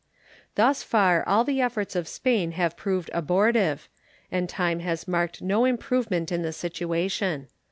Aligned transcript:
Thus 0.55 0.81
far 0.81 1.23
all 1.27 1.43
the 1.43 1.61
efforts 1.61 1.95
of 1.95 2.07
Spain 2.07 2.53
have 2.53 2.75
proved 2.75 3.11
abortive, 3.13 3.87
and 4.31 4.49
time 4.49 4.79
has 4.79 5.07
marked 5.07 5.43
no 5.43 5.63
improvement 5.63 6.31
in 6.31 6.41
the 6.41 6.51
situation. 6.53 7.49